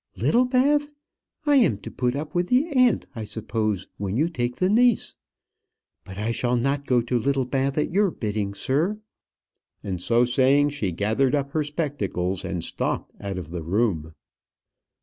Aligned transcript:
"Littlebath! 0.17 0.93
I 1.45 1.57
am 1.57 1.77
to 1.81 1.91
put 1.91 2.15
up 2.15 2.33
with 2.33 2.47
the 2.47 2.65
aunt, 2.69 3.05
I 3.15 3.23
suppose, 3.23 3.85
when 3.97 4.17
you 4.17 4.29
take 4.29 4.55
the 4.55 4.67
niece. 4.67 5.13
But 6.05 6.17
I 6.17 6.31
shall 6.31 6.57
not 6.57 6.87
go 6.87 7.01
to 7.01 7.19
Littlebath 7.19 7.77
at 7.77 7.91
your 7.91 8.09
bidding, 8.09 8.55
sir." 8.55 8.99
And 9.83 10.01
so 10.01 10.25
saying, 10.25 10.69
she 10.69 10.91
gathered 10.91 11.35
up 11.35 11.51
her 11.51 11.63
spectacles, 11.63 12.43
and 12.43 12.63
stalked 12.63 13.11
out 13.21 13.37
of 13.37 13.51
the 13.51 13.61
room. 13.61 14.15